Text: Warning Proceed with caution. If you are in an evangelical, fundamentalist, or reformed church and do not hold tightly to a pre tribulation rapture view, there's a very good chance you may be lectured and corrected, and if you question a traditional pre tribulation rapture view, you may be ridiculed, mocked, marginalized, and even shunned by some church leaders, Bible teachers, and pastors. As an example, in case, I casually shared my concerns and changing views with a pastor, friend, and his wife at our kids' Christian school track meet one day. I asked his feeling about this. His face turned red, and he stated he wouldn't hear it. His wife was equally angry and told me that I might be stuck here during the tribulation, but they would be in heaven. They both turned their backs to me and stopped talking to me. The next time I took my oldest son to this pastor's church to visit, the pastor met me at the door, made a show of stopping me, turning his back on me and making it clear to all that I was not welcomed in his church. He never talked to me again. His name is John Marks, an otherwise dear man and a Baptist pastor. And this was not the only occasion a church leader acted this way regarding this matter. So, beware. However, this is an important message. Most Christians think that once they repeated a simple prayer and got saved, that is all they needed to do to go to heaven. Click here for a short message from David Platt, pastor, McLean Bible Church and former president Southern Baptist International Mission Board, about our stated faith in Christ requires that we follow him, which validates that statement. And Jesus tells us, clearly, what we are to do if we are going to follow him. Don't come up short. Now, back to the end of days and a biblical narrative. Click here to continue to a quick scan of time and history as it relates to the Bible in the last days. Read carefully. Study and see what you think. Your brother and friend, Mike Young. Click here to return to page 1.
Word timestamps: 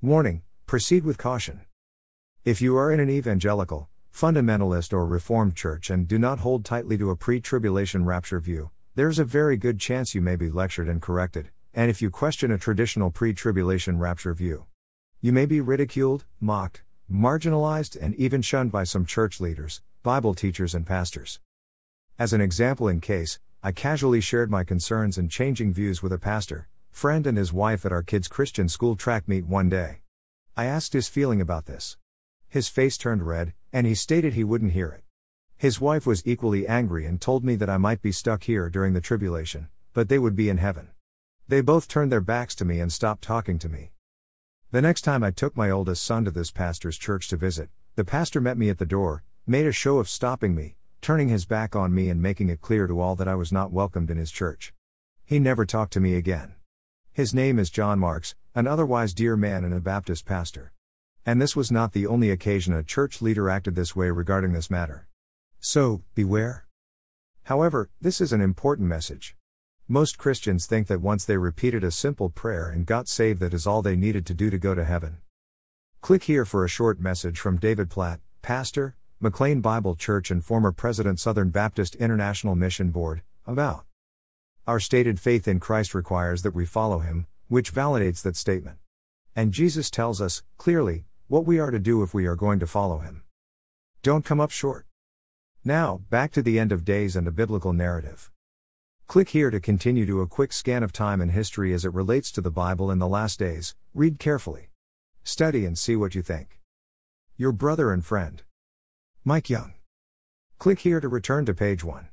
Warning 0.00 0.42
Proceed 0.64 1.02
with 1.02 1.18
caution. 1.18 1.62
If 2.44 2.62
you 2.62 2.76
are 2.76 2.92
in 2.92 3.00
an 3.00 3.10
evangelical, 3.10 3.88
fundamentalist, 4.14 4.92
or 4.92 5.04
reformed 5.04 5.56
church 5.56 5.90
and 5.90 6.06
do 6.06 6.20
not 6.20 6.38
hold 6.38 6.64
tightly 6.64 6.96
to 6.98 7.10
a 7.10 7.16
pre 7.16 7.40
tribulation 7.40 8.04
rapture 8.04 8.38
view, 8.38 8.70
there's 8.94 9.18
a 9.18 9.24
very 9.24 9.56
good 9.56 9.80
chance 9.80 10.14
you 10.14 10.20
may 10.20 10.36
be 10.36 10.50
lectured 10.50 10.88
and 10.88 11.02
corrected, 11.02 11.50
and 11.74 11.90
if 11.90 12.00
you 12.00 12.10
question 12.10 12.52
a 12.52 12.58
traditional 12.58 13.10
pre 13.10 13.34
tribulation 13.34 13.98
rapture 13.98 14.32
view, 14.34 14.66
you 15.20 15.32
may 15.32 15.46
be 15.46 15.60
ridiculed, 15.60 16.26
mocked, 16.38 16.84
marginalized, 17.10 18.00
and 18.00 18.14
even 18.14 18.40
shunned 18.40 18.70
by 18.70 18.84
some 18.84 19.04
church 19.04 19.40
leaders, 19.40 19.82
Bible 20.04 20.32
teachers, 20.32 20.76
and 20.76 20.86
pastors. 20.86 21.40
As 22.20 22.32
an 22.32 22.40
example, 22.40 22.86
in 22.86 23.00
case, 23.00 23.40
I 23.64 23.72
casually 23.72 24.20
shared 24.20 24.48
my 24.48 24.62
concerns 24.62 25.18
and 25.18 25.28
changing 25.28 25.74
views 25.74 26.04
with 26.04 26.12
a 26.12 26.18
pastor, 26.18 26.68
friend, 26.98 27.28
and 27.28 27.38
his 27.38 27.52
wife 27.52 27.86
at 27.86 27.92
our 27.92 28.02
kids' 28.02 28.26
Christian 28.26 28.68
school 28.68 28.96
track 28.96 29.28
meet 29.28 29.46
one 29.46 29.68
day. 29.68 30.00
I 30.56 30.64
asked 30.64 30.94
his 30.94 31.06
feeling 31.06 31.40
about 31.40 31.66
this. 31.66 31.96
His 32.48 32.66
face 32.66 32.98
turned 32.98 33.24
red, 33.24 33.54
and 33.72 33.86
he 33.86 33.94
stated 33.94 34.34
he 34.34 34.42
wouldn't 34.42 34.72
hear 34.72 34.88
it. 34.88 35.04
His 35.56 35.80
wife 35.80 36.08
was 36.08 36.26
equally 36.26 36.66
angry 36.66 37.06
and 37.06 37.20
told 37.20 37.44
me 37.44 37.54
that 37.54 37.70
I 37.70 37.76
might 37.76 38.02
be 38.02 38.10
stuck 38.10 38.42
here 38.42 38.68
during 38.68 38.94
the 38.94 39.00
tribulation, 39.00 39.68
but 39.94 40.08
they 40.08 40.18
would 40.18 40.34
be 40.34 40.48
in 40.48 40.58
heaven. 40.58 40.88
They 41.46 41.60
both 41.60 41.86
turned 41.86 42.10
their 42.10 42.20
backs 42.20 42.56
to 42.56 42.64
me 42.64 42.80
and 42.80 42.92
stopped 42.92 43.22
talking 43.22 43.60
to 43.60 43.68
me. 43.68 43.92
The 44.72 44.82
next 44.82 45.02
time 45.02 45.22
I 45.22 45.30
took 45.30 45.56
my 45.56 45.70
oldest 45.70 46.02
son 46.02 46.24
to 46.24 46.32
this 46.32 46.50
pastor's 46.50 46.98
church 46.98 47.28
to 47.28 47.36
visit, 47.36 47.70
the 47.94 48.04
pastor 48.04 48.40
met 48.40 48.58
me 48.58 48.70
at 48.70 48.78
the 48.78 48.84
door, 48.84 49.22
made 49.46 49.66
a 49.66 49.72
show 49.72 49.98
of 49.98 50.08
stopping 50.08 50.52
me, 50.52 50.74
turning 51.00 51.28
his 51.28 51.46
back 51.46 51.76
on 51.76 51.94
me 51.94 52.10
and 52.10 52.20
making 52.20 52.48
it 52.48 52.60
clear 52.60 52.88
to 52.88 53.00
all 53.00 53.14
that 53.14 53.28
I 53.28 53.36
was 53.36 53.52
not 53.52 53.70
welcomed 53.70 54.10
in 54.10 54.16
his 54.16 54.32
church. 54.32 54.72
He 55.24 55.38
never 55.38 55.64
talked 55.64 55.92
to 55.92 56.00
me 56.00 56.16
again. 56.16 56.54
His 57.18 57.34
name 57.34 57.58
is 57.58 57.68
John 57.68 57.98
Marks, 57.98 58.36
an 58.54 58.68
otherwise 58.68 59.12
dear 59.12 59.36
man 59.36 59.64
and 59.64 59.74
a 59.74 59.80
Baptist 59.80 60.24
pastor. 60.24 60.72
And 61.26 61.42
this 61.42 61.56
was 61.56 61.68
not 61.68 61.92
the 61.92 62.06
only 62.06 62.30
occasion 62.30 62.72
a 62.72 62.84
church 62.84 63.20
leader 63.20 63.50
acted 63.50 63.74
this 63.74 63.96
way 63.96 64.08
regarding 64.08 64.52
this 64.52 64.70
matter. 64.70 65.08
So, 65.58 66.04
beware. 66.14 66.68
However, 67.42 67.90
this 68.00 68.20
is 68.20 68.32
an 68.32 68.40
important 68.40 68.86
message. 68.86 69.34
Most 69.88 70.16
Christians 70.16 70.66
think 70.66 70.86
that 70.86 71.00
once 71.00 71.24
they 71.24 71.38
repeated 71.38 71.82
a 71.82 71.90
simple 71.90 72.30
prayer 72.30 72.68
and 72.68 72.86
got 72.86 73.08
saved, 73.08 73.40
that 73.40 73.52
is 73.52 73.66
all 73.66 73.82
they 73.82 73.96
needed 73.96 74.24
to 74.26 74.32
do 74.32 74.48
to 74.48 74.56
go 74.56 74.76
to 74.76 74.84
heaven. 74.84 75.18
Click 76.00 76.22
here 76.22 76.44
for 76.44 76.64
a 76.64 76.68
short 76.68 77.00
message 77.00 77.40
from 77.40 77.58
David 77.58 77.90
Platt, 77.90 78.20
pastor, 78.42 78.94
McLean 79.18 79.60
Bible 79.60 79.96
Church 79.96 80.30
and 80.30 80.44
former 80.44 80.70
president 80.70 81.18
Southern 81.18 81.50
Baptist 81.50 81.96
International 81.96 82.54
Mission 82.54 82.90
Board, 82.90 83.22
about 83.44 83.87
our 84.68 84.78
stated 84.78 85.18
faith 85.18 85.48
in 85.48 85.58
Christ 85.58 85.94
requires 85.94 86.42
that 86.42 86.54
we 86.54 86.66
follow 86.66 86.98
him, 86.98 87.26
which 87.48 87.72
validates 87.72 88.20
that 88.20 88.36
statement. 88.36 88.76
And 89.34 89.50
Jesus 89.50 89.90
tells 89.90 90.20
us, 90.20 90.42
clearly, 90.58 91.06
what 91.26 91.46
we 91.46 91.58
are 91.58 91.70
to 91.70 91.78
do 91.78 92.02
if 92.02 92.12
we 92.12 92.26
are 92.26 92.36
going 92.36 92.58
to 92.58 92.66
follow 92.66 92.98
him. 92.98 93.22
Don't 94.02 94.26
come 94.26 94.40
up 94.40 94.50
short. 94.50 94.84
Now, 95.64 96.02
back 96.10 96.32
to 96.32 96.42
the 96.42 96.58
end 96.58 96.70
of 96.70 96.84
days 96.84 97.16
and 97.16 97.26
a 97.26 97.30
biblical 97.30 97.72
narrative. 97.72 98.30
Click 99.06 99.30
here 99.30 99.48
to 99.48 99.58
continue 99.58 100.04
to 100.04 100.20
a 100.20 100.26
quick 100.26 100.52
scan 100.52 100.82
of 100.82 100.92
time 100.92 101.22
and 101.22 101.30
history 101.30 101.72
as 101.72 101.86
it 101.86 101.94
relates 101.94 102.30
to 102.32 102.42
the 102.42 102.50
Bible 102.50 102.90
in 102.90 102.98
the 102.98 103.08
last 103.08 103.38
days. 103.38 103.74
Read 103.94 104.18
carefully. 104.18 104.68
Study 105.24 105.64
and 105.64 105.78
see 105.78 105.96
what 105.96 106.14
you 106.14 106.20
think. 106.20 106.60
Your 107.38 107.52
brother 107.52 107.90
and 107.90 108.04
friend, 108.04 108.42
Mike 109.24 109.48
Young. 109.48 109.72
Click 110.58 110.80
here 110.80 111.00
to 111.00 111.08
return 111.08 111.46
to 111.46 111.54
page 111.54 111.82
1. 111.82 112.04